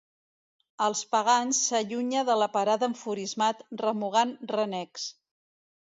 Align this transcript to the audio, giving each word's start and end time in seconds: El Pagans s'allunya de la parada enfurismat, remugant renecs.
El 0.85 0.95
Pagans 1.11 1.59
s'allunya 1.67 2.25
de 2.31 2.39
la 2.45 2.49
parada 2.57 2.91
enfurismat, 2.95 3.65
remugant 3.87 4.37
renecs. 4.59 5.11